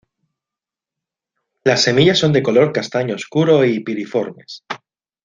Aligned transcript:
Las 1.63 1.83
semillas 1.83 2.17
son 2.17 2.33
de 2.33 2.41
color 2.41 2.71
castaño 2.73 3.13
oscuro 3.13 3.63
y 3.65 3.81
piriformes. 3.81 4.63